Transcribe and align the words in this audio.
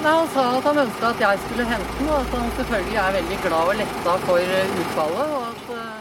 Nei, 0.00 0.12
Han 0.16 0.28
sa 0.32 0.42
at 0.56 0.64
han 0.64 0.78
ønska 0.80 1.08
at 1.12 1.20
jeg 1.20 1.38
skulle 1.44 1.64
hente 1.68 1.96
den, 1.98 2.08
og 2.08 2.20
at 2.22 2.32
han 2.32 2.52
selvfølgelig 2.56 2.98
er 3.02 3.16
veldig 3.18 3.38
glad 3.44 3.72
og 3.72 3.76
letta 3.80 4.14
for 4.24 4.52
eh, 4.56 4.72
utfallet. 4.82 5.26
og 5.36 5.42
at 5.50 5.62
eh. 5.76 6.00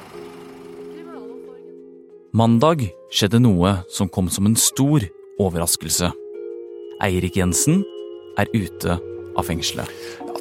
Mandag 2.32 2.86
skjedde 3.12 3.42
noe 3.44 3.74
som 3.92 4.08
kom 4.08 4.30
som 4.32 4.46
en 4.48 4.56
stor 4.56 5.04
overraskelse. 5.42 6.12
Eirik 7.04 7.36
Jensen 7.42 7.84
er 8.40 8.48
ute 8.56 8.96
av 9.36 9.44
fengselet. 9.48 9.92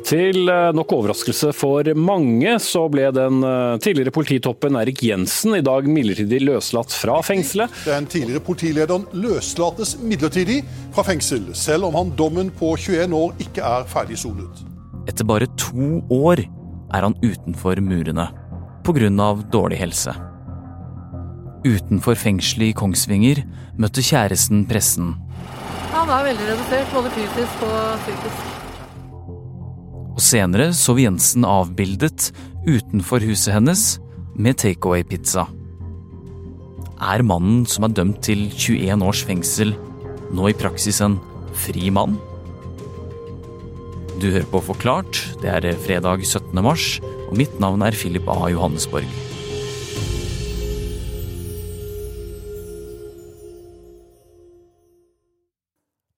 Til 0.07 0.49
eh, 0.49 0.71
nok 0.77 0.93
overraskelse 0.95 1.51
for 1.57 1.89
mange, 1.99 2.55
så 2.63 2.85
ble 2.93 3.09
den 3.15 3.43
eh, 3.47 3.75
tidligere 3.83 4.15
polititoppen 4.15 4.79
Erik 4.81 5.03
Jensen 5.07 5.57
i 5.59 5.63
dag 5.65 5.89
midlertidig 5.91 6.41
løslatt 6.45 6.95
fra 6.95 7.19
fengselet. 7.27 7.73
Den 7.89 8.07
tidligere 8.11 8.45
politilederen 8.45 9.07
løslates 9.17 9.97
midlertidig 10.03 10.61
fra 10.95 11.05
fengsel, 11.09 11.51
selv 11.59 11.89
om 11.91 11.99
han 11.99 12.15
dommen 12.19 12.53
på 12.55 12.75
21 12.77 13.17
år 13.19 13.35
ikke 13.43 13.65
er 13.67 13.89
ferdig 13.91 14.21
sonet. 14.23 14.65
Etter 15.09 15.27
bare 15.27 15.49
to 15.59 16.03
år 16.15 16.45
er 16.95 17.05
han 17.05 17.17
utenfor 17.25 17.81
murene 17.85 18.29
pga. 18.85 19.35
dårlig 19.53 19.79
helse. 19.79 20.15
Utenfor 21.67 22.15
fengselet 22.15 22.71
i 22.71 22.77
Kongsvinger 22.77 23.43
møtte 23.77 24.01
kjæresten 24.01 24.65
pressen. 24.69 25.17
Han 25.93 26.09
er 26.09 26.31
veldig 26.31 26.47
redusert, 26.53 26.95
både 26.95 27.11
fysisk 27.11 27.67
og 27.67 27.99
psykisk. 28.07 28.58
Og 30.19 30.25
senere 30.27 30.73
så 30.75 30.97
vi 30.99 31.05
Jensen 31.05 31.45
avbildet 31.47 32.33
utenfor 32.67 33.23
huset 33.23 33.53
hennes 33.55 33.83
med 34.35 34.57
takeaway-pizza. 34.59 35.45
Er 36.99 37.23
mannen 37.23 37.61
som 37.71 37.87
er 37.87 37.95
dømt 37.95 38.19
til 38.27 38.49
21 38.51 39.05
års 39.07 39.21
fengsel, 39.23 39.77
nå 40.35 40.49
i 40.51 40.57
praksis 40.59 40.99
en 41.07 41.21
fri 41.55 41.93
mann? 41.95 42.17
Du 44.19 44.27
hører 44.27 44.49
på 44.51 44.59
Forklart. 44.67 45.21
Det 45.39 45.53
er 45.55 45.79
fredag 45.87 46.27
17. 46.27 46.51
mars, 46.67 46.97
og 47.29 47.37
mitt 47.39 47.55
navn 47.63 47.87
er 47.87 47.95
Philip 47.95 48.27
A. 48.27 48.49
Johannesborg. 48.51 49.07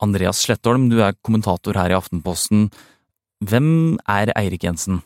Andreas 0.01 0.41
Slettholm, 0.41 0.89
du 0.89 1.03
er 1.05 1.13
kommentator 1.21 1.77
her 1.77 1.93
i 1.93 1.99
Aftenposten. 2.01 2.71
Hvem 3.41 3.97
er 4.05 4.33
Eirik 4.37 4.67
Jensen? 4.67 5.01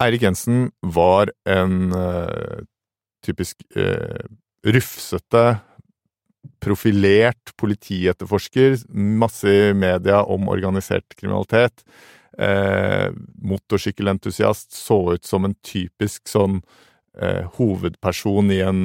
Eirik 0.00 0.22
Jensen 0.24 0.70
var 0.80 1.28
en 1.44 1.92
uh, 1.92 2.62
typisk 3.26 3.60
uh, 3.76 4.22
rufsete, 4.64 5.44
profilert 6.64 7.52
politietterforsker. 7.60 8.78
Masse 8.96 9.52
i 9.52 9.74
media 9.76 10.22
om 10.24 10.48
organisert 10.48 11.04
kriminalitet. 11.18 11.84
Uh, 12.40 13.12
motorsykkelentusiast. 13.44 14.72
Så 14.72 15.02
ut 15.18 15.28
som 15.28 15.44
en 15.44 15.56
typisk 15.60 16.28
sånn 16.28 16.62
hovedperson 17.56 18.52
i 18.54 18.60
en 18.62 18.84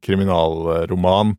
kriminalroman. 0.00 1.34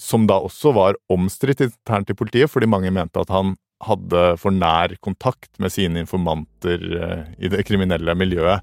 Som 0.00 0.24
da 0.26 0.38
også 0.40 0.72
var 0.74 0.96
omstridt 1.12 1.60
internt 1.60 2.08
i 2.10 2.16
politiet, 2.16 2.48
fordi 2.50 2.70
mange 2.72 2.90
mente 2.90 3.20
at 3.20 3.30
han 3.30 3.52
hadde 3.84 4.22
for 4.40 4.54
nær 4.54 4.94
kontakt 5.04 5.50
med 5.62 5.72
sine 5.74 6.04
informanter 6.04 6.84
eh, 6.98 7.22
i 7.38 7.50
det 7.52 7.64
kriminelle 7.68 8.14
miljøet. 8.18 8.62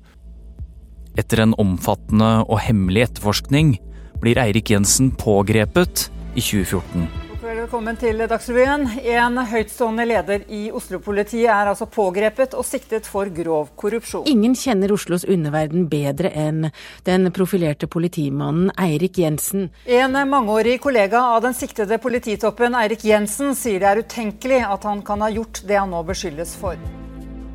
Etter 1.20 1.44
en 1.44 1.58
omfattende 1.60 2.46
og 2.48 2.62
hemmelig 2.64 3.10
etterforskning 3.10 3.76
blir 4.22 4.40
Eirik 4.40 4.72
Jensen 4.72 5.12
pågrepet 5.20 6.08
i 6.38 6.44
2014. 6.44 7.31
Velkommen 7.72 7.96
til 7.96 8.20
Dagsrevyen. 8.28 8.82
En 9.00 9.38
høytstående 9.48 10.04
leder 10.04 10.42
i 10.52 10.66
Oslo-politiet 10.76 11.48
er 11.48 11.70
altså 11.72 11.86
pågrepet 11.88 12.52
og 12.60 12.66
siktet 12.68 13.08
for 13.08 13.32
grov 13.32 13.70
korrupsjon. 13.80 14.26
Ingen 14.28 14.58
kjenner 14.60 14.92
Oslos 14.92 15.24
underverden 15.24 15.86
bedre 15.88 16.34
enn 16.36 16.68
den 17.08 17.32
profilerte 17.32 17.88
politimannen 17.88 18.74
Eirik 18.76 19.22
Jensen. 19.24 19.70
En 19.88 20.20
mangeårig 20.20 20.82
kollega 20.84 21.24
av 21.32 21.46
den 21.48 21.56
siktede 21.56 21.96
polititoppen 22.04 22.76
Eirik 22.76 23.08
Jensen 23.08 23.56
sier 23.56 23.80
det 23.80 23.88
er 23.94 24.04
utenkelig 24.04 24.60
at 24.68 24.92
han 24.92 25.00
kan 25.08 25.24
ha 25.24 25.32
gjort 25.32 25.64
det 25.64 25.80
han 25.80 25.96
nå 25.96 26.04
beskyldes 26.12 26.58
for. 26.60 26.76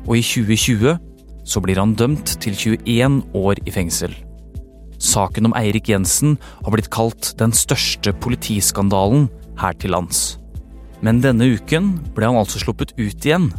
Og 0.09 0.17
i 0.17 0.25
2020 0.25 0.97
så 1.45 1.61
blir 1.61 1.77
han 1.77 1.93
dømt 1.93 2.39
til 2.41 2.57
21 2.57 3.21
år 3.37 3.67
i 3.69 3.77
fengsel. 3.83 4.17
Saken 4.97 5.51
om 5.51 5.59
Eirik 5.61 5.93
Jensen 5.93 6.39
har 6.63 6.73
blitt 6.73 6.89
kalt 6.89 7.35
den 7.37 7.53
største 7.53 8.17
politiskandalen 8.17 9.29
her 9.61 9.77
til 9.81 9.93
lands. 9.95 10.37
Men 11.05 11.21
denne 11.21 11.45
uken 11.57 11.91
ble 12.15 12.29
han 12.29 12.39
altså 12.39 12.61
sluppet 12.61 12.95
ut 12.97 13.25
igjen. 13.25 13.51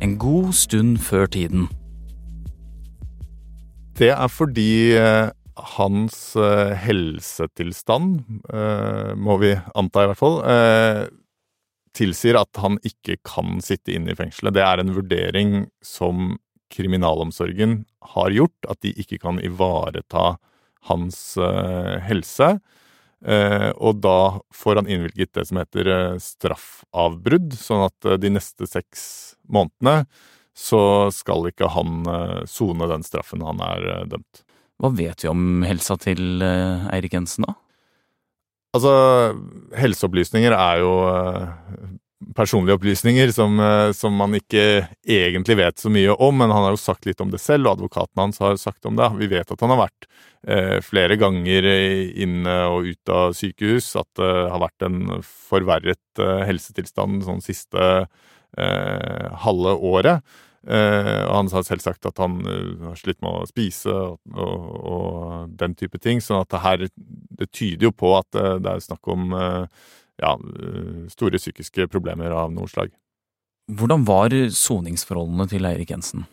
En 0.00 0.16
god 0.20 0.54
stund 0.56 0.96
før 1.04 1.28
tiden. 1.28 1.66
Det 3.98 4.12
er 4.14 4.28
fordi 4.30 4.94
eh, 4.94 5.30
hans 5.74 6.18
eh, 6.38 6.74
helsetilstand, 6.78 8.20
eh, 8.46 9.14
må 9.18 9.38
vi 9.42 9.56
anta 9.74 10.04
i 10.04 10.10
hvert 10.12 10.20
fall, 10.20 10.38
tilsier 11.98 12.38
at 12.38 12.60
han 12.62 12.76
ikke 12.86 13.16
kan 13.26 13.58
sitte 13.64 13.96
inne 13.96 14.12
i 14.12 14.18
fengselet. 14.18 14.54
Det 14.54 14.62
er 14.62 14.80
en 14.80 14.94
vurdering 14.94 15.56
som 15.82 16.36
kriminalomsorgen 16.70 17.80
har 18.14 18.30
gjort, 18.30 18.54
at 18.70 18.78
de 18.84 18.92
ikke 19.02 19.18
kan 19.24 19.40
ivareta 19.42 20.36
hans 20.86 21.18
helse. 22.06 22.52
Eh, 23.26 23.70
og 23.82 23.98
da 23.98 24.38
får 24.54 24.78
han 24.78 24.90
innvilget 24.90 25.32
det 25.34 25.46
som 25.48 25.58
heter 25.58 25.90
eh, 25.90 26.18
straffavbrudd, 26.22 27.54
sånn 27.58 27.88
at 27.88 28.06
eh, 28.06 28.18
de 28.22 28.30
neste 28.36 28.68
seks 28.70 29.02
månedene 29.50 30.04
så 30.58 30.80
skal 31.14 31.50
ikke 31.50 31.70
han 31.70 32.02
sone 32.50 32.88
den 32.90 33.04
straffen 33.06 33.44
han 33.46 33.60
er 33.62 33.84
dømt. 34.10 34.40
Hva 34.82 34.88
vet 34.90 35.22
vi 35.22 35.28
om 35.30 35.62
helsa 35.62 35.94
til 36.02 36.42
Eirik 36.42 37.14
Jensen, 37.14 37.46
da? 37.46 37.54
Altså, 38.74 38.94
helseopplysninger 39.78 40.56
er 40.56 40.82
jo 40.82 40.90
personlige 42.34 42.74
opplysninger 42.78 43.30
som, 43.32 43.60
eh, 43.60 43.92
som 43.92 44.14
man 44.14 44.34
ikke 44.34 44.88
egentlig 45.06 45.56
vet 45.60 45.78
så 45.78 45.90
mye 45.92 46.14
om, 46.14 46.38
men 46.38 46.50
han 46.50 46.64
har 46.66 46.74
jo 46.74 46.80
sagt 46.80 47.06
litt 47.06 47.20
om 47.20 47.30
det 47.30 47.40
selv, 47.42 47.66
og 47.66 47.78
advokaten 47.78 48.22
hans 48.22 48.40
har 48.42 48.56
sagt 48.60 48.86
om 48.86 48.96
det. 48.98 49.10
Vi 49.20 49.30
vet 49.30 49.50
at 49.50 49.60
han 49.62 49.74
har 49.74 49.84
vært 49.84 50.08
eh, 50.46 50.78
flere 50.84 51.18
ganger 51.20 51.68
inne 52.18 52.56
og 52.72 52.90
ut 52.90 53.14
av 53.14 53.36
sykehus, 53.38 53.94
at 54.00 54.10
det 54.18 54.32
har 54.50 54.64
vært 54.64 54.88
en 54.88 55.22
forverret 55.22 56.22
eh, 56.22 56.42
helsetilstand 56.48 57.22
sånn 57.26 57.44
siste 57.44 57.86
eh, 58.58 59.26
halve 59.44 59.76
året. 59.78 60.26
Eh, 60.68 61.22
og 61.22 61.34
han 61.36 61.52
har 61.54 61.62
selv 61.64 61.84
sagt 61.84 62.08
at 62.10 62.18
han 62.18 62.40
eh, 62.42 62.82
har 62.82 62.98
slitt 62.98 63.22
med 63.22 63.30
å 63.30 63.46
spise 63.48 63.94
og, 63.94 64.18
og, 64.34 64.66
og 64.90 65.54
den 65.60 65.78
type 65.78 66.02
ting. 66.02 66.20
sånn 66.20 66.42
at 66.42 66.50
det 66.50 66.64
her 66.64 66.88
det 67.38 67.52
tyder 67.54 67.88
jo 67.88 67.94
på 67.94 68.10
at 68.18 68.34
det 68.34 68.72
er 68.72 68.82
snakk 68.82 69.06
om 69.06 69.30
ja, 70.18 70.34
eh, 70.34 71.06
store 71.12 71.38
psykiske 71.38 71.86
problemer 71.92 72.34
av 72.34 72.52
noe 72.54 72.68
slag. 72.70 72.90
Hvordan 73.68 74.04
var 74.08 74.34
soningsforholdene 74.54 75.48
til 75.50 75.68
Eirik 75.68 75.92
Jensen? 75.92 76.26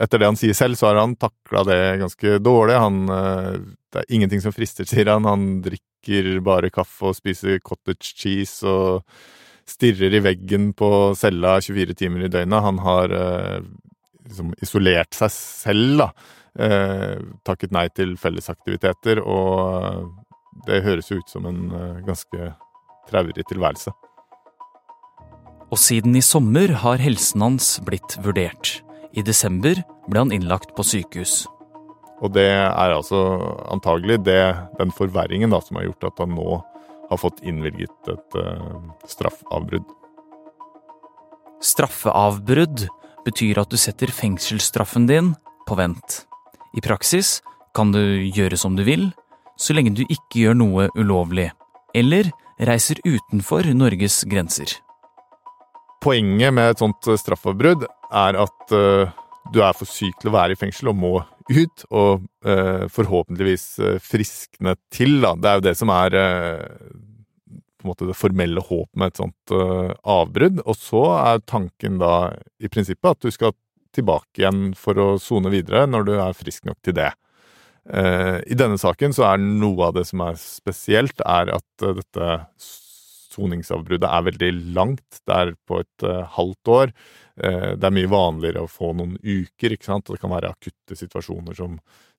Etter 0.00 0.20
det 0.20 0.30
han 0.30 0.38
sier 0.38 0.56
selv, 0.56 0.78
så 0.78 0.90
har 0.90 1.00
han 1.00 1.16
takla 1.18 1.64
det 1.66 1.80
ganske 2.02 2.38
dårlig. 2.42 2.78
Han, 2.78 3.02
eh, 3.08 3.60
det 3.92 4.02
er 4.02 4.16
ingenting 4.16 4.42
som 4.42 4.54
frister, 4.54 4.84
sier 4.88 5.12
han. 5.12 5.28
Han 5.28 5.62
drikker 5.64 6.40
bare 6.44 6.70
kaffe 6.70 7.10
og 7.10 7.16
spiser 7.16 7.60
cottage 7.60 8.14
cheese 8.16 8.66
og 8.66 9.04
stirrer 9.68 10.14
i 10.14 10.22
veggen 10.24 10.72
på 10.74 11.14
cella 11.18 11.60
24 11.62 11.94
timer 11.94 12.26
i 12.26 12.32
døgnet. 12.32 12.66
Han 12.66 12.78
har 12.82 13.14
eh, 13.14 13.60
liksom 14.26 14.54
isolert 14.62 15.14
seg 15.14 15.32
selv, 15.34 16.04
da. 16.04 16.12
Takket 17.46 17.70
nei 17.70 17.84
til 17.94 18.16
fellesaktiviteter, 18.18 19.20
og 19.22 20.10
det 20.66 20.80
høres 20.82 21.12
jo 21.12 21.20
ut 21.22 21.30
som 21.30 21.46
en 21.46 21.60
ganske 22.02 22.48
traurig 23.10 23.44
tilværelse. 23.50 23.92
Og 25.70 25.78
siden 25.78 26.16
i 26.18 26.24
sommer 26.24 26.72
har 26.82 27.02
helsen 27.02 27.44
hans 27.44 27.76
blitt 27.86 28.16
vurdert. 28.24 28.80
I 29.14 29.22
desember 29.26 29.78
ble 30.10 30.24
han 30.24 30.34
innlagt 30.34 30.74
på 30.76 30.86
sykehus. 30.86 31.44
Og 32.20 32.34
det 32.34 32.48
er 32.52 32.92
altså 32.92 33.20
antagelig 33.72 34.20
det, 34.26 34.42
den 34.78 34.92
forverringen 34.92 35.54
da, 35.54 35.60
som 35.64 35.78
har 35.78 35.88
gjort 35.88 36.10
at 36.10 36.22
han 36.24 36.34
nå 36.36 36.58
har 37.10 37.18
fått 37.18 37.40
innvilget 37.46 38.10
et 38.12 38.36
uh, 38.38 38.82
straffavbrudd. 39.08 39.86
Straffeavbrudd 41.64 42.86
betyr 43.26 43.60
at 43.62 43.72
du 43.72 43.78
setter 43.80 44.12
fengselsstraffen 44.14 45.08
din 45.10 45.32
på 45.68 45.78
vent. 45.80 46.24
I 46.76 46.82
praksis 46.84 47.40
kan 47.76 47.92
du 47.94 48.00
gjøre 48.30 48.58
som 48.58 48.76
du 48.78 48.84
vil, 48.86 49.10
så 49.60 49.74
lenge 49.76 49.94
du 49.96 50.04
ikke 50.06 50.44
gjør 50.44 50.56
noe 50.56 50.86
ulovlig, 50.96 51.50
eller 51.94 52.30
reiser 52.60 53.00
utenfor 53.04 53.68
Norges 53.74 54.22
grenser. 54.28 54.76
Poenget 56.04 56.54
med 56.56 56.72
et 56.72 56.80
sånt 56.80 57.10
straffavbrudd 57.20 57.84
er 57.84 58.38
at 58.40 58.74
eh, 58.76 59.12
du 59.52 59.60
er 59.64 59.76
for 59.76 59.88
syk 59.88 60.16
til 60.20 60.30
å 60.30 60.36
være 60.36 60.54
i 60.54 60.60
fengsel 60.60 60.92
og 60.92 60.98
må 61.00 61.12
ut, 61.50 61.84
og 61.90 62.26
eh, 62.46 62.86
forhåpentligvis 62.92 63.66
eh, 63.82 63.98
friskne 64.02 64.76
til, 64.92 65.18
da. 65.24 65.34
Det 65.36 65.50
er 65.50 65.58
jo 65.58 65.66
det 65.66 65.76
som 65.78 65.92
er 65.94 66.16
eh, 66.18 66.90
det 67.80 68.16
formelle 68.18 68.60
håpet 68.60 69.00
med 69.00 69.08
et 69.08 69.20
sånt 69.22 69.52
uh, 69.56 69.88
avbrudd. 70.04 70.58
Og 70.68 70.76
så 70.76 71.00
er 71.16 71.40
tanken 71.48 71.96
da 72.00 72.28
i 72.60 72.68
prinsippet 72.68 73.16
at 73.16 73.24
du 73.24 73.32
skal 73.32 73.54
tilbake 73.96 74.42
igjen 74.42 74.74
for 74.76 75.00
å 75.00 75.06
sone 75.18 75.48
videre 75.48 75.86
når 75.88 76.04
du 76.04 76.12
er 76.18 76.36
frisk 76.36 76.68
nok 76.68 76.76
til 76.84 76.98
det. 76.98 77.08
Uh, 77.88 78.38
I 78.44 78.58
denne 78.58 78.78
saken 78.80 79.14
så 79.16 79.24
er 79.30 79.40
noe 79.40 79.88
av 79.88 79.96
det 79.96 80.04
som 80.10 80.22
er 80.26 80.36
spesielt, 80.40 81.22
er 81.24 81.54
at 81.56 81.86
uh, 81.86 81.94
dette 81.96 82.28
soningsavbruddet 83.30 84.10
er 84.10 84.26
veldig 84.26 84.52
langt. 84.76 85.22
Det 85.24 85.36
er 85.36 85.52
på 85.68 85.78
et 85.80 86.06
halvt 86.34 86.70
år. 86.74 86.92
det 87.38 87.86
er 87.86 87.94
mye 87.94 88.10
vanligere 88.10 88.64
å 88.64 88.68
få 88.68 88.90
noen 88.98 89.12
uker, 89.22 89.70
ikke 89.70 89.86
sant. 89.86 90.10
Det 90.10 90.18
kan 90.20 90.32
være 90.34 90.50
akutte 90.50 90.96
situasjoner 90.98 91.54
som 91.54 91.76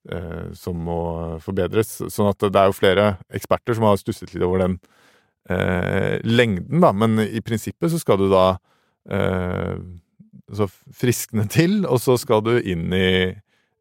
eh, 0.09 0.51
som 0.57 0.79
må 0.87 1.01
forbedres. 1.43 1.99
Sånn 2.13 2.31
at 2.31 2.41
det 2.41 2.57
er 2.57 2.69
jo 2.69 2.77
flere 2.77 3.07
eksperter 3.33 3.77
som 3.77 3.87
har 3.89 3.99
stusset 4.01 4.33
litt 4.33 4.45
over 4.45 4.63
den 4.65 4.77
eh, 5.49 6.17
lengden, 6.25 6.81
da. 6.83 6.93
Men 6.93 7.21
i 7.23 7.43
prinsippet 7.45 7.93
så 7.93 8.01
skal 8.01 8.21
du 8.21 8.27
da 8.31 8.45
eh, 9.09 9.77
så 10.51 10.67
friskne 10.69 11.47
til, 11.51 11.81
og 11.85 12.01
så 12.03 12.17
skal 12.19 12.43
du 12.45 12.55
inn 12.59 12.89
i 12.95 13.07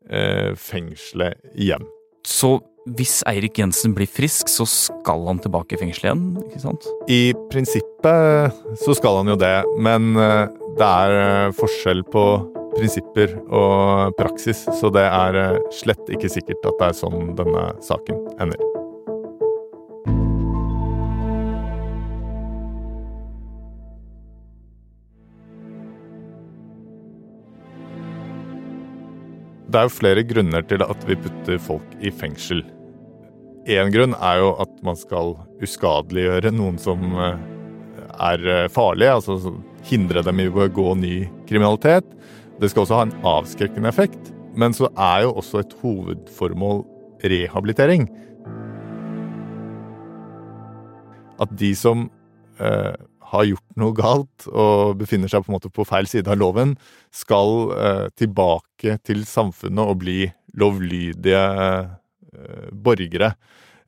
eh, 0.09 0.53
fengselet 0.59 1.39
igjen. 1.55 1.85
Så 2.27 2.59
hvis 2.89 3.21
Eirik 3.29 3.59
Jensen 3.61 3.93
blir 3.97 4.09
frisk, 4.09 4.49
så 4.49 4.65
skal 4.69 5.27
han 5.29 5.41
tilbake 5.43 5.77
i 5.77 5.81
fengselet 5.81 6.09
igjen, 6.09 6.25
ikke 6.47 6.63
sant? 6.63 6.89
I 7.13 7.35
prinsippet 7.53 8.57
så 8.81 8.97
skal 8.97 9.21
han 9.21 9.33
jo 9.33 9.37
det, 9.41 9.57
men 9.83 10.15
eh, 10.17 10.47
det 10.81 10.89
er 10.89 11.19
eh, 11.21 11.53
forskjell 11.59 12.03
på 12.13 12.25
prinsipper 12.77 13.35
og 13.51 14.17
praksis, 14.19 14.65
så 14.81 14.93
det 14.95 15.05
er 15.07 15.41
eh, 15.45 15.63
slett 15.75 16.13
ikke 16.13 16.33
sikkert 16.33 16.65
at 16.73 16.81
det 16.81 16.91
er 16.91 17.01
sånn 17.03 17.33
denne 17.39 17.71
saken 17.85 18.25
ender. 18.41 18.70
Det 29.71 29.79
er 29.79 29.87
jo 29.87 29.93
flere 29.95 30.23
grunner 30.27 30.65
til 30.67 30.83
at 30.83 31.05
vi 31.07 31.15
putter 31.21 31.59
folk 31.63 31.93
i 32.03 32.11
fengsel. 32.11 32.65
Én 33.71 33.93
grunn 33.95 34.17
er 34.19 34.41
jo 34.41 34.49
at 34.59 34.73
man 34.83 34.97
skal 34.99 35.37
uskadeliggjøre 35.63 36.51
noen 36.57 36.81
som 36.81 37.05
eh, 37.15 37.37
er 38.31 38.47
eh, 38.51 38.71
farlige, 38.73 39.13
altså 39.21 39.53
hindre 39.87 40.25
dem 40.27 40.43
i 40.43 40.49
å 40.51 40.57
begå 40.57 40.97
ny 40.99 41.15
kriminalitet. 41.47 42.09
Det 42.59 42.73
skal 42.73 42.83
også 42.83 42.99
ha 42.99 43.05
en 43.07 43.15
avskrekkende 43.23 43.93
effekt. 43.93 44.33
Men 44.59 44.75
så 44.75 44.91
er 44.99 45.29
jo 45.29 45.37
også 45.39 45.63
et 45.63 45.77
hovedformål 45.85 46.83
rehabilitering. 47.31 48.09
At 51.41 51.55
de 51.63 51.71
som 51.79 52.09
eh, 52.59 52.97
har 53.31 53.47
gjort 53.47 53.79
noe 53.79 53.95
galt 53.97 54.47
og 54.51 54.99
befinner 55.01 55.31
seg 55.31 55.45
på 55.45 55.53
en 55.53 55.57
måte 55.59 55.71
på 55.73 55.87
feil 55.87 56.09
side 56.11 56.31
av 56.31 56.39
loven, 56.41 56.75
skal 57.15 57.73
eh, 57.77 58.07
tilbake 58.19 58.99
til 59.07 59.25
samfunnet 59.29 59.83
og 59.93 60.01
bli 60.03 60.25
lovlydige 60.59 61.45
eh, 61.45 62.71
borgere. 62.73 63.35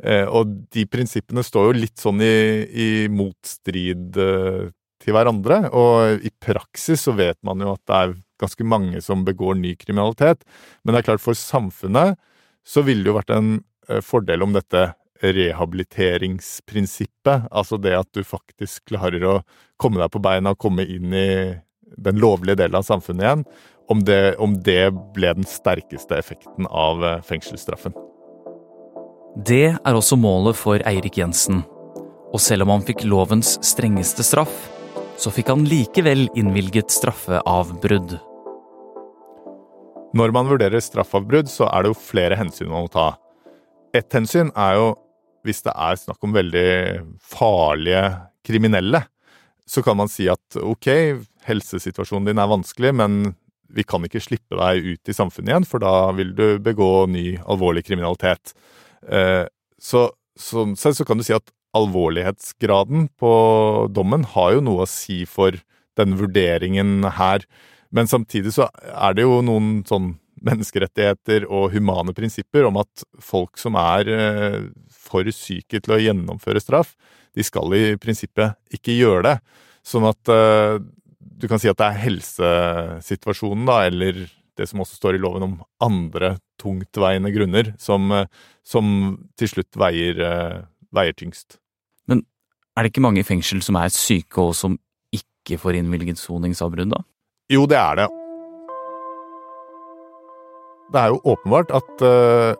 Eh, 0.02 0.26
og 0.26 0.54
de 0.74 0.86
prinsippene 0.90 1.44
står 1.46 1.68
jo 1.68 1.80
litt 1.80 1.98
sånn 2.02 2.22
i, 2.22 2.36
i 2.66 2.88
motstrid 3.12 4.18
eh, 4.18 4.70
til 5.02 5.16
hverandre. 5.16 5.64
Og 5.74 6.22
i 6.26 6.32
praksis 6.42 7.06
så 7.06 7.14
vet 7.18 7.38
man 7.46 7.62
jo 7.62 7.74
at 7.74 7.82
det 7.86 7.98
er 7.98 8.16
ganske 8.42 8.66
mange 8.66 9.02
som 9.04 9.26
begår 9.26 9.58
ny 9.58 9.76
kriminalitet. 9.78 10.42
Men 10.82 10.94
det 10.94 11.02
er 11.02 11.12
klart, 11.12 11.24
for 11.24 11.38
samfunnet 11.38 12.18
så 12.66 12.82
ville 12.86 13.04
det 13.04 13.12
jo 13.12 13.18
vært 13.18 13.34
en 13.34 13.54
eh, 13.88 14.02
fordel 14.04 14.46
om 14.46 14.54
dette 14.56 14.90
rehabiliteringsprinsippet, 15.22 17.42
altså 17.50 17.76
det 17.78 17.98
at 17.98 18.08
du 18.14 18.24
faktisk 18.26 18.84
klarer 18.90 19.24
å 19.24 19.42
komme 19.80 20.00
deg 20.02 20.10
på 20.12 20.18
beina 20.22 20.50
og 20.54 20.62
komme 20.62 20.84
inn 20.86 21.14
i 21.14 21.54
den 21.96 22.18
lovlige 22.22 22.56
delen 22.62 22.76
av 22.78 22.82
samfunnet 22.86 23.24
igjen, 23.24 23.44
om 23.92 24.00
det, 24.06 24.20
om 24.42 24.56
det 24.64 24.90
ble 25.14 25.34
den 25.36 25.48
sterkeste 25.48 26.16
effekten 26.16 26.66
av 26.66 27.04
eh, 27.04 27.20
fengselsstraffen. 27.26 27.94
Det 29.36 29.74
er 29.74 29.96
også 29.96 30.18
målet 30.20 30.58
for 30.58 30.82
Eirik 30.88 31.18
Jensen. 31.20 31.62
Og 32.32 32.40
selv 32.40 32.64
om 32.64 32.72
han 32.74 32.84
fikk 32.86 33.04
lovens 33.08 33.56
strengeste 33.64 34.24
straff, 34.24 34.54
så 35.20 35.32
fikk 35.32 35.52
han 35.52 35.64
likevel 35.68 36.26
innvilget 36.38 36.92
straffeavbrudd. 36.92 38.16
Når 40.12 40.34
man 40.36 40.48
vurderer 40.50 40.84
straffavbrudd, 40.84 41.48
så 41.48 41.68
er 41.70 41.84
det 41.84 41.92
jo 41.92 42.00
flere 42.00 42.36
hensyn 42.36 42.72
man 42.72 42.86
må 42.86 42.92
ta. 42.92 43.14
Ett 43.96 44.12
hensyn 44.12 44.52
er 44.56 44.76
jo 44.76 44.88
hvis 45.46 45.64
det 45.66 45.74
er 45.74 45.98
snakk 46.00 46.22
om 46.24 46.34
veldig 46.34 46.70
farlige 47.34 48.04
kriminelle. 48.46 49.04
Så 49.68 49.82
kan 49.84 49.96
man 49.98 50.10
si 50.10 50.26
at 50.30 50.58
ok, 50.58 50.88
helsesituasjonen 51.46 52.30
din 52.30 52.42
er 52.42 52.50
vanskelig, 52.50 52.92
men 52.98 53.34
vi 53.72 53.84
kan 53.88 54.04
ikke 54.04 54.20
slippe 54.20 54.58
deg 54.58 54.84
ut 54.94 55.10
i 55.10 55.16
samfunnet 55.16 55.52
igjen, 55.52 55.68
for 55.68 55.82
da 55.82 56.12
vil 56.16 56.34
du 56.36 56.46
begå 56.62 57.06
ny 57.10 57.38
alvorlig 57.40 57.86
kriminalitet. 57.86 58.52
Eh, 59.08 59.46
så 59.80 60.10
sånn 60.38 60.76
sett 60.78 60.98
så 60.98 61.06
kan 61.08 61.20
du 61.20 61.26
si 61.26 61.34
at 61.36 61.52
alvorlighetsgraden 61.76 63.08
på 63.20 63.32
dommen 63.92 64.26
har 64.34 64.56
jo 64.56 64.64
noe 64.64 64.84
å 64.84 64.90
si 64.90 65.22
for 65.28 65.56
den 65.98 66.16
vurderingen 66.20 67.06
her. 67.16 67.46
Men 67.92 68.08
samtidig 68.08 68.54
så 68.56 68.68
er 68.92 69.16
det 69.16 69.24
jo 69.24 69.40
noen 69.44 69.80
sånn 69.88 70.14
menneskerettigheter 70.46 71.46
og 71.48 71.72
humane 71.74 72.14
prinsipper 72.16 72.66
om 72.68 72.80
at 72.82 73.04
folk 73.22 73.60
som 73.60 73.76
er 73.80 74.10
eh, 74.12 74.58
for 74.92 75.28
syke 75.34 75.80
til 75.80 75.94
å 75.94 76.00
gjennomføre 76.00 76.62
straff, 76.62 76.94
de 77.32 77.44
skal 77.46 77.72
i 77.76 77.84
prinsippet 78.00 78.58
ikke 78.76 78.96
gjøre 78.98 79.24
det. 79.30 79.36
Sånn 79.86 80.06
at 80.08 80.32
eh, 80.32 80.78
du 81.18 81.48
kan 81.50 81.62
si 81.62 81.70
at 81.70 81.78
det 81.80 81.88
er 81.88 82.02
helsesituasjonen, 82.04 83.66
da, 83.68 83.82
eller 83.88 84.24
det 84.58 84.68
som 84.68 84.82
også 84.84 84.98
står 84.98 85.16
i 85.16 85.22
loven 85.22 85.46
om 85.46 85.58
andre 85.82 86.36
tungtveiende 86.60 87.32
grunner, 87.34 87.72
som, 87.82 88.10
eh, 88.14 88.30
som 88.66 89.16
til 89.40 89.54
slutt 89.54 89.80
veier, 89.80 90.22
veier 90.92 91.18
tyngst. 91.18 91.58
Men 92.10 92.24
er 92.76 92.84
det 92.84 92.92
ikke 92.92 93.06
mange 93.06 93.22
i 93.22 93.26
fengsel 93.26 93.62
som 93.64 93.78
er 93.80 93.94
syke 93.94 94.42
og 94.42 94.56
som 94.58 94.76
ikke 95.12 95.58
får 95.58 95.80
innvilget 95.80 96.20
soningsavbrudd, 96.20 96.92
da? 96.94 97.02
Jo, 97.52 97.66
det 97.68 97.80
er 97.80 98.04
det. 98.04 98.21
Det 100.92 101.00
er 101.00 101.12
jo 101.14 101.22
åpenbart 101.32 101.70
at 101.72 102.02
uh, 102.04 102.52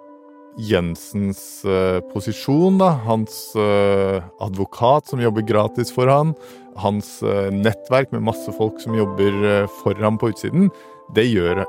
Jensens 0.56 1.40
uh, 1.68 2.00
posisjon, 2.12 2.78
da, 2.80 2.94
hans 3.04 3.52
uh, 3.58 4.24
advokat 4.40 5.10
som 5.10 5.20
jobber 5.20 5.44
gratis 5.44 5.92
for 5.92 6.08
han, 6.08 6.32
hans 6.80 7.18
nettverk 7.52 8.14
med 8.14 8.24
masse 8.24 8.48
folk 8.56 8.78
som 8.80 8.96
jobber 8.96 9.66
for 9.82 9.98
ham 10.00 10.16
på 10.16 10.30
utsiden, 10.32 10.70
det 11.12 11.26
gjør 11.28 11.66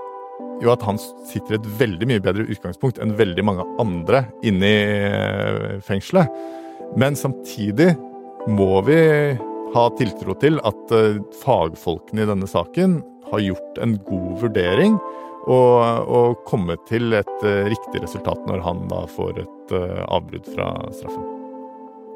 jo 0.64 0.72
at 0.72 0.86
han 0.88 1.00
sitter 1.28 1.58
et 1.58 1.68
veldig 1.82 2.08
mye 2.08 2.24
bedre 2.24 2.46
utgangspunkt 2.48 3.02
enn 3.04 3.12
veldig 3.20 3.44
mange 3.44 3.66
andre 3.84 4.22
inne 4.48 4.70
i 4.70 5.82
fengselet. 5.84 6.32
Men 6.96 7.20
samtidig 7.20 7.90
må 8.48 8.80
vi 8.88 9.02
ha 9.76 9.84
tiltro 10.00 10.38
til 10.40 10.62
at 10.64 10.96
fagfolkene 11.42 12.24
i 12.24 12.32
denne 12.32 12.48
saken 12.48 13.02
har 13.34 13.44
gjort 13.44 13.84
en 13.84 13.98
god 14.08 14.32
vurdering 14.46 14.96
og, 15.44 16.08
og 16.08 16.44
komme 16.48 16.78
til 16.88 17.14
et 17.18 17.36
uh, 17.44 17.68
riktig 17.72 18.04
resultat 18.04 18.48
når 18.48 18.64
han 18.64 18.84
da 18.92 19.04
får 19.12 19.44
et 19.44 19.74
uh, 19.76 20.04
avbrudd 20.08 20.48
fra 20.56 20.70
straffen. 20.96 21.26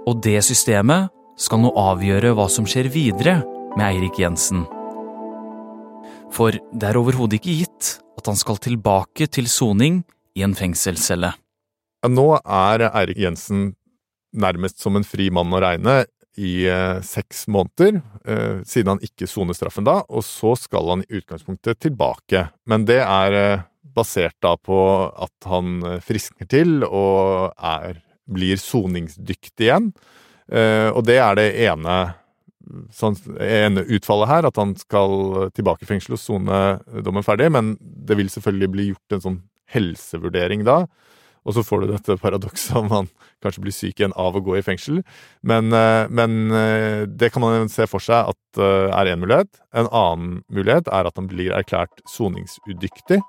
Og 0.08 0.22
det 0.24 0.40
systemet 0.48 1.12
skal 1.38 1.62
nå 1.62 1.74
avgjøre 1.78 2.34
hva 2.38 2.48
som 2.50 2.68
skjer 2.70 2.90
videre 2.94 3.42
med 3.76 3.86
Eirik 3.90 4.20
Jensen. 4.22 4.64
For 6.34 6.56
det 6.56 6.88
er 6.88 7.00
overhodet 7.00 7.40
ikke 7.40 7.58
gitt 7.64 7.98
at 8.18 8.30
han 8.30 8.40
skal 8.40 8.60
tilbake 8.64 9.28
til 9.32 9.50
soning 9.52 10.02
i 10.38 10.44
en 10.46 10.56
fengselscelle. 10.58 11.34
Nå 12.08 12.28
er 12.40 12.88
Eirik 12.88 13.20
Jensen 13.22 13.72
nærmest 14.38 14.82
som 14.84 14.98
en 14.98 15.06
fri 15.08 15.30
mann 15.34 15.54
å 15.54 15.62
regne 15.64 16.04
i 16.38 16.68
eh, 16.70 17.00
seks 17.02 17.48
måneder, 17.48 18.02
eh, 18.26 18.60
siden 18.66 18.94
han 18.94 19.02
ikke 19.04 19.28
soner 19.30 19.58
straffen 19.58 19.88
da, 19.88 20.04
og 20.06 20.26
så 20.26 20.54
skal 20.60 20.92
han 20.94 21.06
i 21.08 21.20
utgangspunktet 21.20 21.82
tilbake. 21.82 22.48
Men 22.70 22.86
det 22.86 23.00
er 23.02 23.38
eh, 23.38 23.66
basert 23.98 24.38
da 24.46 24.54
på 24.62 24.78
at 25.10 25.50
han 25.50 25.82
friskner 26.06 26.50
til 26.52 26.84
og 26.86 27.58
er, 27.58 28.04
blir 28.30 28.62
soningsdyktig 28.62 29.66
igjen. 29.66 29.90
Og 30.48 31.00
det 31.04 31.16
er 31.20 31.34
det 31.36 31.48
ene, 31.66 31.96
sånn, 32.94 33.18
ene 33.42 33.82
utfallet 33.98 34.30
her, 34.30 34.48
at 34.48 34.60
han 34.62 34.76
skal 34.80 35.50
tilbake 35.58 35.84
i 35.84 35.90
fengsel 35.90 36.14
og 36.16 36.22
sone 36.22 36.60
dommen 37.04 37.26
ferdig, 37.26 37.50
men 37.52 37.74
det 37.82 38.20
vil 38.20 38.30
selvfølgelig 38.32 38.70
bli 38.76 38.86
gjort 38.92 39.18
en 39.18 39.26
sånn 39.26 39.40
helsevurdering 39.74 40.64
da. 40.68 40.84
Og 41.48 41.56
så 41.56 41.64
får 41.64 41.84
du 41.84 41.94
dette 41.94 42.18
paradokset 42.20 42.76
om 42.76 42.90
han 42.92 43.08
kanskje 43.44 43.64
blir 43.64 43.76
syk 43.76 44.02
igjen 44.02 44.16
av 44.20 44.36
å 44.36 44.44
gå 44.44 44.58
i 44.58 44.66
fengsel. 44.66 45.00
Men, 45.48 45.72
eh, 45.72 46.04
men 46.12 46.52
eh, 46.52 47.08
det 47.08 47.32
kan 47.32 47.46
man 47.46 47.72
se 47.72 47.88
for 47.88 48.04
seg 48.04 48.34
at 48.34 48.62
eh, 48.62 48.92
er 48.92 49.14
én 49.14 49.24
mulighet. 49.24 49.62
En 49.72 49.88
annen 49.88 50.42
mulighet 50.52 50.92
er 50.92 51.08
at 51.08 51.16
han 51.16 51.30
blir 51.32 51.56
erklært 51.56 52.04
soningsudyktig. 52.12 53.22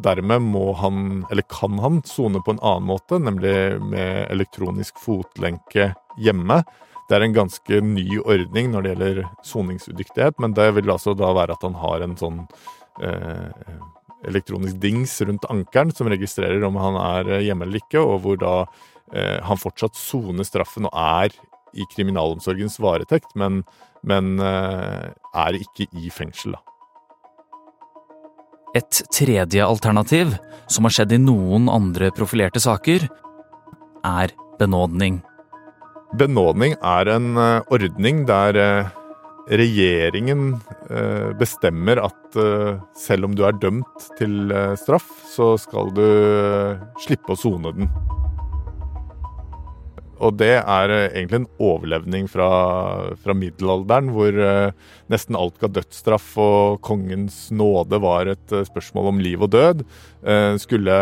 Dermed 0.00 0.44
må 0.46 0.72
han, 0.78 1.24
eller 1.28 1.44
kan 1.50 1.78
han, 1.82 2.02
sone 2.06 2.40
på 2.44 2.54
en 2.54 2.62
annen 2.62 2.88
måte, 2.88 3.18
nemlig 3.20 3.54
med 3.82 4.28
elektronisk 4.30 5.00
fotlenke 5.02 5.92
hjemme. 6.22 6.62
Det 7.08 7.16
er 7.16 7.24
en 7.24 7.36
ganske 7.36 7.80
ny 7.84 8.20
ordning 8.20 8.72
når 8.72 8.84
det 8.84 8.90
gjelder 8.92 9.22
soningsudyktighet, 9.50 10.38
men 10.38 10.54
det 10.56 10.70
vil 10.76 10.92
altså 10.92 11.16
da 11.18 11.32
være 11.36 11.56
at 11.56 11.64
han 11.66 11.78
har 11.82 12.04
en 12.04 12.16
sånn 12.20 12.42
eh, 13.02 13.78
elektronisk 14.26 14.78
dings 14.82 15.14
rundt 15.22 15.46
ankelen 15.50 15.94
som 15.94 16.10
registrerer 16.10 16.64
om 16.66 16.78
han 16.80 16.98
er 17.00 17.44
hjemme 17.46 17.66
eller 17.66 17.82
ikke, 17.82 18.02
og 18.02 18.24
hvor 18.24 18.40
da 18.40 18.54
eh, 19.12 19.38
han 19.44 19.60
fortsatt 19.60 19.98
soner 19.98 20.46
straffen 20.46 20.88
og 20.88 20.96
er 20.98 21.36
i 21.78 21.86
kriminalomsorgens 21.92 22.78
varetekt, 22.82 23.34
men, 23.38 23.62
men 24.02 24.38
eh, 24.42 25.12
er 25.44 25.60
ikke 25.60 25.86
i 25.98 26.10
fengsel, 26.14 26.56
da. 26.56 26.64
Et 28.76 28.98
tredje 29.14 29.64
alternativ, 29.64 30.34
som 30.68 30.84
har 30.84 30.92
skjedd 30.92 31.14
i 31.16 31.22
noen 31.22 31.70
andre 31.72 32.10
profilerte 32.14 32.60
saker, 32.60 33.06
er 34.04 34.34
benådning. 34.60 35.22
Benådning 36.20 36.74
er 36.76 37.08
en 37.14 37.30
uh, 37.36 37.64
ordning 37.72 38.26
der 38.28 38.58
uh, 38.60 38.90
regjeringen 39.48 40.58
uh, 40.90 41.30
bestemmer 41.40 42.02
at 42.02 42.16
selv 42.98 43.24
om 43.24 43.34
du 43.36 43.40
er 43.48 43.56
dømt 43.56 44.10
til 44.18 44.52
straff, 44.76 45.08
så 45.32 45.54
skal 45.56 45.88
du 45.96 46.04
slippe 47.00 47.32
å 47.32 47.38
sone 47.40 47.72
den. 47.72 47.88
Og 50.18 50.34
det 50.36 50.58
er 50.58 50.92
eh, 50.92 51.06
egentlig 51.14 51.38
en 51.40 51.48
overlevning 51.62 52.26
fra, 52.28 52.50
fra 53.22 53.36
middelalderen, 53.38 54.10
hvor 54.12 54.36
nesten 55.08 55.38
alt 55.38 55.56
ga 55.62 55.70
dødsstraff, 55.72 56.28
og 56.42 56.82
kongens 56.84 57.46
nåde 57.54 58.02
var 58.02 58.34
et 58.34 58.56
spørsmål 58.68 59.12
om 59.14 59.22
liv 59.24 59.46
og 59.46 59.52
død. 59.54 59.84
Skulle 60.60 60.98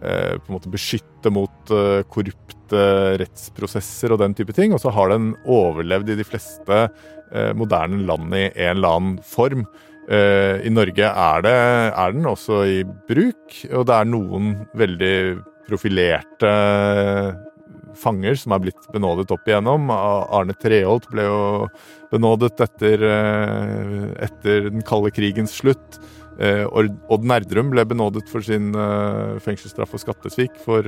på 0.00 0.50
en 0.50 0.56
måte 0.56 0.72
beskytte 0.72 1.30
mot 1.32 1.70
korrupte 2.12 2.82
rettsprosesser 3.20 4.12
og 4.12 4.20
den 4.20 4.34
type 4.36 4.52
ting. 4.56 4.74
Og 4.74 4.82
så 4.82 4.92
har 4.92 5.12
den 5.12 5.32
overlevd 5.44 6.12
i 6.12 6.18
de 6.18 6.26
fleste 6.28 6.80
moderne 7.56 8.02
land 8.04 8.34
i 8.36 8.44
en 8.50 8.76
eller 8.76 8.98
annen 8.98 9.16
form. 9.24 9.64
I 10.04 10.68
Norge 10.68 11.08
er, 11.08 11.44
det, 11.46 11.56
er 11.96 12.12
den 12.12 12.28
også 12.28 12.60
i 12.68 12.82
bruk, 13.08 13.56
og 13.70 13.86
det 13.88 13.96
er 13.96 14.10
noen 14.10 14.50
veldig 14.76 15.16
profilerte 15.64 16.52
fanger 17.98 18.36
som 18.38 18.54
er 18.54 18.62
blitt 18.66 18.88
benådet 18.92 19.30
opp 19.34 19.48
igjennom. 19.48 19.90
Arne 19.92 20.56
Treholt 20.58 21.08
ble 21.12 21.26
jo 21.26 21.40
benådet 22.12 22.60
etter, 22.64 23.02
eh, 23.02 24.04
etter 24.26 24.70
den 24.70 24.84
kalde 24.86 25.12
krigens 25.14 25.54
slutt. 25.56 25.98
Eh, 26.38 26.66
Odd 26.66 27.26
Nerdrum 27.26 27.70
ble 27.70 27.84
benådet 27.86 28.26
for 28.30 28.42
sin 28.42 28.72
eh, 28.74 29.36
fengselsstraff 29.42 29.94
og 29.94 30.02
skattesvik 30.02 30.56
for, 30.64 30.82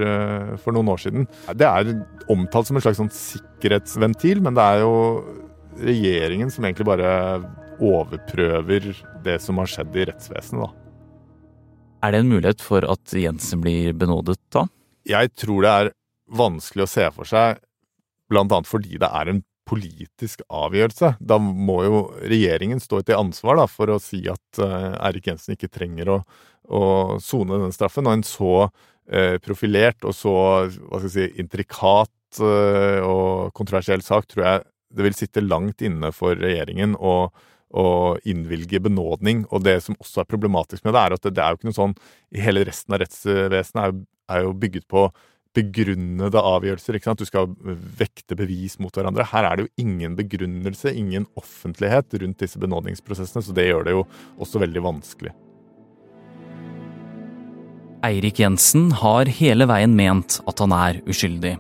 for, 0.62 0.74
noen 0.74 0.90
år 0.94 1.02
siden. 1.04 1.28
Det 1.54 1.66
er 1.68 1.92
omtalt 2.32 2.70
som 2.70 2.78
en 2.78 2.86
slags 2.86 2.98
sånn 3.02 3.12
sikkerhetsventil, 3.14 4.42
men 4.42 4.58
det 4.58 4.64
er 4.64 4.82
jo 4.82 4.96
regjeringen 5.76 6.50
som 6.50 6.66
egentlig 6.66 6.88
bare 6.88 7.12
overprøver 7.82 8.90
det 9.24 9.38
som 9.44 9.58
har 9.60 9.70
skjedd 9.70 9.96
i 9.96 10.08
rettsvesenet, 10.08 10.64
da. 10.66 10.82
Er 12.06 12.12
det 12.12 12.22
en 12.22 12.30
mulighet 12.30 12.62
for 12.62 12.84
at 12.86 13.14
Jensen 13.16 13.62
blir 13.64 13.94
benådet 13.96 14.38
da? 14.54 14.66
Jeg 15.06 15.32
tror 15.38 15.64
det 15.64 15.70
er 15.72 15.92
vanskelig 16.26 16.86
å 16.86 16.90
se 16.90 17.06
for 17.14 17.28
seg, 17.28 17.60
blant 18.30 18.52
annet 18.52 18.70
fordi 18.70 18.98
det 19.00 19.10
er 19.10 19.30
en 19.30 19.44
politisk 19.66 20.44
avgjørelse. 20.52 21.16
Da 21.18 21.38
må 21.42 21.80
jo 21.86 22.02
regjeringen 22.22 22.80
stå 22.82 23.02
til 23.02 23.18
ansvar 23.18 23.58
da, 23.60 23.66
for 23.70 23.90
å 23.90 24.02
si 24.02 24.22
at 24.30 24.60
uh, 24.62 24.94
Eirik 25.08 25.26
Jensen 25.30 25.56
ikke 25.56 25.72
trenger 25.72 26.12
å, 26.12 26.20
å 26.70 26.82
sone 27.22 27.58
den 27.64 27.74
straffen. 27.74 28.06
Og 28.06 28.18
en 28.18 28.26
så 28.26 28.52
uh, 28.66 29.36
profilert 29.42 30.06
og 30.06 30.14
så 30.14 30.36
hva 30.36 31.00
skal 31.00 31.08
jeg 31.08 31.16
si, 31.16 31.42
intrikat 31.42 32.40
uh, 32.42 33.02
og 33.02 33.52
kontroversiell 33.58 34.06
sak 34.06 34.30
tror 34.30 34.46
jeg 34.46 34.64
det 34.96 35.04
vil 35.04 35.18
sitte 35.18 35.42
langt 35.44 35.82
inne 35.84 36.12
for 36.14 36.38
regjeringen 36.38 36.94
å, 36.94 37.16
å 37.74 37.86
innvilge 38.24 38.80
benådning. 38.86 39.48
Og 39.50 39.66
det 39.66 39.80
som 39.84 39.98
også 39.98 40.22
er 40.22 40.30
problematisk 40.30 40.86
med 40.86 40.94
det, 40.94 41.02
er 41.02 41.16
at 41.16 41.26
det, 41.26 41.34
det 41.36 41.42
er 41.42 41.52
jo 41.52 41.60
ikke 41.60 41.72
noe 41.72 41.80
sånn 41.82 41.96
i 42.30 42.44
Hele 42.46 42.62
resten 42.68 42.94
av 42.94 43.02
rettsvesenet 43.02 43.82
er, 43.82 43.98
er 44.30 44.46
jo 44.46 44.54
bygget 44.62 44.86
på 44.90 45.08
begrunnede 45.56 46.40
avgjørelser. 46.40 46.98
ikke 46.98 47.10
sant? 47.10 47.22
Du 47.22 47.28
skal 47.28 47.50
vekte 47.98 48.36
bevis 48.38 48.78
mot 48.82 48.94
hverandre. 48.94 49.26
Her 49.32 49.48
er 49.48 49.56
det 49.56 49.66
jo 49.66 49.86
ingen 49.86 50.16
begrunnelse, 50.18 50.92
ingen 50.92 51.26
offentlighet 51.38 52.14
rundt 52.22 52.44
disse 52.44 52.60
benådningsprosessene, 52.62 53.44
så 53.44 53.56
det 53.56 53.68
gjør 53.70 53.86
det 53.88 53.96
jo 53.96 54.06
også 54.38 54.62
veldig 54.62 54.84
vanskelig. 54.84 55.34
Eirik 58.06 58.38
Jensen 58.38 58.90
har 59.00 59.26
hele 59.38 59.66
veien 59.66 59.96
ment 59.96 60.38
at 60.46 60.60
han 60.62 60.74
er 60.76 61.00
uskyldig. 61.08 61.56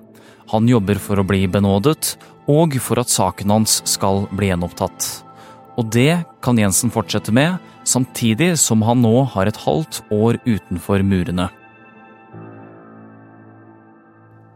Han 0.52 0.68
jobber 0.70 1.00
for 1.02 1.18
å 1.18 1.26
bli 1.26 1.46
benådet, 1.50 2.14
og 2.46 2.76
for 2.78 3.00
at 3.02 3.10
saken 3.10 3.50
hans 3.50 3.80
skal 3.88 4.28
bli 4.36 4.52
gjenopptatt. 4.52 5.08
Og 5.76 5.88
det 5.92 6.22
kan 6.44 6.58
Jensen 6.60 6.92
fortsette 6.94 7.34
med, 7.34 7.58
samtidig 7.86 8.54
som 8.60 8.84
han 8.86 9.02
nå 9.02 9.24
har 9.34 9.50
et 9.50 9.58
halvt 9.66 10.04
år 10.14 10.38
utenfor 10.46 11.02
murene. 11.02 11.48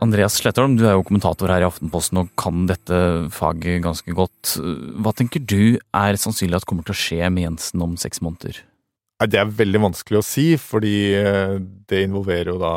Andreas 0.01 0.39
Slettholm, 0.41 0.79
du 0.81 0.87
er 0.89 0.95
jo 0.97 1.05
kommentator 1.05 1.51
her 1.53 1.61
i 1.61 1.67
Aftenposten 1.67 2.23
og 2.23 2.31
kan 2.41 2.65
dette 2.69 2.97
faget 3.37 3.83
ganske 3.85 4.15
godt. 4.17 4.55
Hva 4.97 5.13
tenker 5.17 5.43
du 5.45 5.77
er 5.77 6.17
sannsynlig 6.21 6.57
at 6.57 6.67
kommer 6.69 6.87
til 6.87 6.95
å 6.95 7.01
skje 7.01 7.29
med 7.29 7.45
Jensen 7.45 7.85
om 7.85 7.99
seks 8.01 8.23
måneder? 8.25 8.63
Det 9.29 9.37
er 9.37 9.53
veldig 9.53 9.83
vanskelig 9.83 10.23
å 10.23 10.25
si, 10.25 10.47
fordi 10.57 11.13
eh, 11.19 11.59
det 11.61 12.07
involverer 12.07 12.55
jo 12.55 12.61
da 12.63 12.75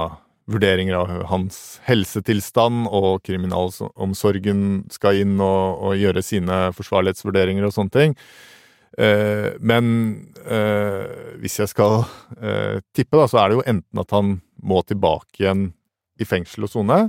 vurderinger 0.51 0.98
av 1.00 1.12
hans 1.30 1.60
helsetilstand, 1.88 2.89
og 2.92 3.22
kriminalomsorgen 3.24 4.65
skal 4.92 5.22
inn 5.22 5.38
og, 5.39 5.80
og 5.80 6.01
gjøre 6.01 6.24
sine 6.25 6.58
forsvarlighetsvurderinger 6.75 7.70
og 7.70 7.72
sånne 7.77 7.96
ting. 7.96 8.18
Eh, 9.00 9.53
men 9.63 9.94
eh, 10.44 11.39
hvis 11.39 11.62
jeg 11.62 11.72
skal 11.72 12.03
tippe, 12.92 13.15
da, 13.15 13.30
så 13.32 13.39
er 13.39 13.48
det 13.48 13.62
jo 13.62 13.65
enten 13.72 14.03
at 14.03 14.12
han 14.12 14.36
må 14.60 14.84
tilbake 14.84 15.39
igjen 15.39 15.70
i 16.22 16.27
fengsel 16.27 16.67
og 16.67 16.74
sone, 16.74 17.00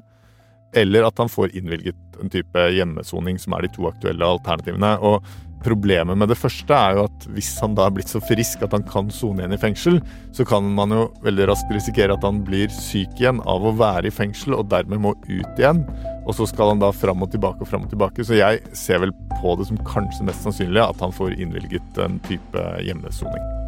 eller 0.74 1.06
at 1.06 1.20
han 1.22 1.30
får 1.30 1.54
innvilget 1.54 2.18
en 2.22 2.30
type 2.32 2.68
hjemmesoning, 2.74 3.38
som 3.38 3.54
er 3.54 3.66
de 3.66 3.74
to 3.76 3.86
aktuelle 3.90 4.26
alternativene. 4.26 4.96
Og 5.06 5.22
Problemet 5.64 6.18
med 6.20 6.28
det 6.28 6.36
første 6.36 6.76
er 6.76 6.98
jo 6.98 7.06
at 7.06 7.24
hvis 7.32 7.54
han 7.62 7.76
da 7.76 7.86
er 7.86 7.94
blitt 7.96 8.10
så 8.12 8.20
frisk 8.20 8.60
at 8.66 8.74
han 8.76 8.84
kan 8.84 9.08
sone 9.12 9.40
igjen 9.40 9.56
i 9.56 9.60
fengsel, 9.60 9.96
så 10.36 10.44
kan 10.48 10.66
man 10.76 10.92
jo 10.92 11.06
veldig 11.24 11.48
raskt 11.48 11.72
risikere 11.72 12.18
at 12.18 12.26
han 12.26 12.42
blir 12.44 12.68
syk 12.68 13.16
igjen 13.16 13.40
av 13.48 13.64
å 13.64 13.72
være 13.78 14.10
i 14.10 14.14
fengsel 14.14 14.58
og 14.58 14.68
dermed 14.74 15.00
må 15.06 15.14
ut 15.24 15.60
igjen. 15.60 15.80
Og 16.28 16.36
så 16.36 16.48
skal 16.50 16.74
han 16.74 16.84
da 16.84 16.92
fram 16.92 17.24
og 17.24 17.32
tilbake 17.32 17.64
og 17.64 17.72
fram 17.72 17.88
og 17.88 17.92
tilbake. 17.94 18.28
Så 18.28 18.36
jeg 18.36 18.60
ser 18.76 19.00
vel 19.06 19.16
på 19.40 19.56
det 19.56 19.70
som 19.70 19.80
kanskje 19.88 20.28
mest 20.28 20.44
sannsynlig 20.44 20.84
at 20.84 21.00
han 21.04 21.16
får 21.16 21.38
innvilget 21.40 22.04
en 22.04 22.20
type 22.28 22.70
hjemmesoning. 22.84 23.63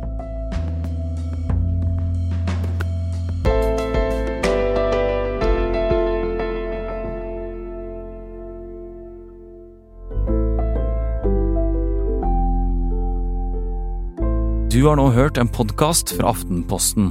Du 14.86 14.90
har 14.92 15.00
nå 15.00 15.08
hørt 15.10 15.34
en 15.42 15.48
podkast 15.50 16.12
fra 16.14 16.28
Aftenposten. 16.30 17.08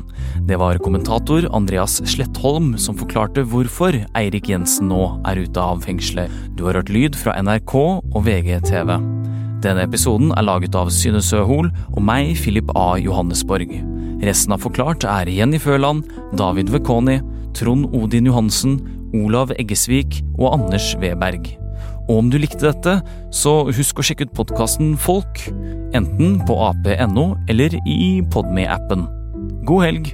Det 0.48 0.56
var 0.62 0.78
kommentator 0.80 1.44
Andreas 1.58 1.98
Slettholm 2.08 2.70
som 2.80 2.96
forklarte 2.96 3.44
hvorfor 3.52 3.98
Eirik 4.16 4.48
Jensen 4.48 4.88
nå 4.88 5.10
er 5.28 5.42
ute 5.44 5.60
av 5.60 5.82
fengselet. 5.84 6.32
Du 6.56 6.64
har 6.70 6.80
hørt 6.80 6.94
lyd 6.96 7.18
fra 7.20 7.34
NRK 7.36 7.74
og 7.76 8.16
VGTV. 8.30 8.94
Denne 9.68 9.84
episoden 9.84 10.32
er 10.40 10.48
laget 10.48 10.80
av 10.80 10.88
Synne 10.88 11.20
Søhol 11.20 11.68
og 11.90 12.00
meg, 12.00 12.32
Philip 12.40 12.72
A. 12.80 12.94
Johannesborg. 12.96 13.76
Resten 14.24 14.56
av 14.56 14.64
Forklart 14.64 15.04
er 15.04 15.36
Jenny 15.36 15.60
Føland, 15.60 16.08
David 16.40 16.72
Vekoni, 16.72 17.20
Trond 17.60 17.92
Odin 17.92 18.32
Johansen, 18.32 18.80
Olav 19.20 19.52
Eggesvik 19.60 20.22
og 20.40 20.54
Anders 20.62 20.94
Weberg. 21.04 21.58
Og 22.06 22.20
om 22.22 22.30
du 22.30 22.38
likte 22.42 22.68
dette, 22.68 23.00
så 23.34 23.64
husk 23.70 24.00
å 24.00 24.06
sjekke 24.06 24.28
ut 24.28 24.36
podkasten 24.38 24.94
Folk, 25.02 25.42
enten 25.98 26.38
på 26.46 26.60
ap.no 26.68 27.32
eller 27.50 27.78
i 27.90 28.22
Podme-appen. 28.34 29.08
God 29.66 29.88
helg! 29.88 30.14